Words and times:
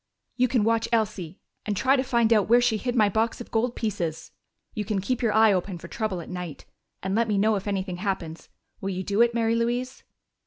"You 0.35 0.47
can 0.47 0.63
watch 0.63 0.87
Elsie 0.91 1.37
and 1.63 1.77
try 1.77 1.95
to 1.95 2.01
find 2.03 2.33
out 2.33 2.49
where 2.49 2.59
she 2.59 2.77
hid 2.77 2.95
my 2.95 3.07
box 3.07 3.39
of 3.39 3.51
gold 3.51 3.75
pieces. 3.75 4.31
You 4.73 4.83
can 4.83 4.99
keep 4.99 5.21
your 5.21 5.31
eye 5.31 5.53
open 5.53 5.77
for 5.77 5.87
trouble 5.87 6.21
at 6.21 6.27
night 6.27 6.65
and 7.03 7.13
let 7.13 7.27
me 7.27 7.37
know 7.37 7.55
if 7.55 7.67
anything 7.67 7.97
happens.... 7.97 8.49
Will 8.81 8.89
you 8.89 9.03
do 9.03 9.21
it, 9.21 9.35
Mary 9.35 9.53
Louise?" 9.53 10.01